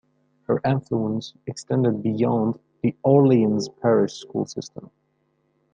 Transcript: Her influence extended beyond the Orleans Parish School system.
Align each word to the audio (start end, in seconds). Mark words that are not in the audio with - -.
Her 0.47 0.59
influence 0.65 1.35
extended 1.45 2.01
beyond 2.01 2.57
the 2.81 2.95
Orleans 3.03 3.69
Parish 3.69 4.13
School 4.15 4.47
system. 4.47 4.89